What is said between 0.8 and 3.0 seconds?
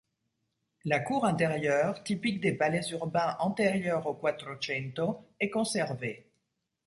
La cour intérieure typique des palais